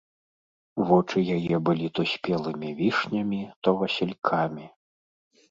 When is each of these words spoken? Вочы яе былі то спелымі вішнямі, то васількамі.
Вочы 0.91 1.17
яе 1.37 1.55
былі 1.69 1.87
то 1.99 2.07
спелымі 2.13 2.73
вішнямі, 2.81 3.43
то 3.61 3.77
васількамі. 3.83 4.65